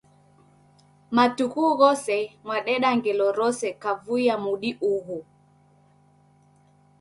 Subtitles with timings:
[1.15, 5.17] Matuku ghose mwadeda ngelo rose kavui ya mudi ughu.